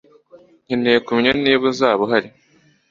[0.65, 2.29] Nkeneye kumenya niba uzaba uhari